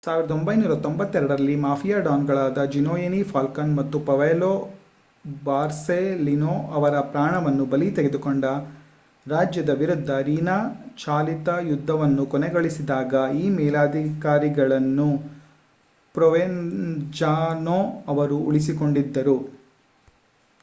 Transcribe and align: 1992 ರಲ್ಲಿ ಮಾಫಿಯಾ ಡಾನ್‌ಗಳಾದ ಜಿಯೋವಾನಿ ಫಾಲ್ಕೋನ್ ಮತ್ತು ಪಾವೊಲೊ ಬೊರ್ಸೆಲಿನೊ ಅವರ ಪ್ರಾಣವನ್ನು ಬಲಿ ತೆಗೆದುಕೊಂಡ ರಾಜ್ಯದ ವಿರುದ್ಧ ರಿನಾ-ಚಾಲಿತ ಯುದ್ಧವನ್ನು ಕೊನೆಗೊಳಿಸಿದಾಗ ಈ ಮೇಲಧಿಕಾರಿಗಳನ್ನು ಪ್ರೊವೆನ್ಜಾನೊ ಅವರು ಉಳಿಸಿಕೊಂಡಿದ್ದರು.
1992 0.03 1.19
ರಲ್ಲಿ 1.23 1.55
ಮಾಫಿಯಾ 1.63 1.97
ಡಾನ್‌ಗಳಾದ 1.99 2.59
ಜಿಯೋವಾನಿ 2.65 3.19
ಫಾಲ್ಕೋನ್ 3.23 3.73
ಮತ್ತು 3.75 3.97
ಪಾವೊಲೊ 3.99 4.49
ಬೊರ್ಸೆಲಿನೊ 5.41 6.53
ಅವರ 6.71 7.01
ಪ್ರಾಣವನ್ನು 7.11 7.65
ಬಲಿ 7.65 7.89
ತೆಗೆದುಕೊಂಡ 7.91 8.45
ರಾಜ್ಯದ 9.25 9.71
ವಿರುದ್ಧ 9.73 10.09
ರಿನಾ-ಚಾಲಿತ 10.23 11.49
ಯುದ್ಧವನ್ನು 11.67 12.25
ಕೊನೆಗೊಳಿಸಿದಾಗ 12.25 13.13
ಈ 13.37 13.49
ಮೇಲಧಿಕಾರಿಗಳನ್ನು 13.57 15.07
ಪ್ರೊವೆನ್ಜಾನೊ 16.15 17.79
ಅವರು 18.07 18.39
ಉಳಿಸಿಕೊಂಡಿದ್ದರು. 18.49 19.37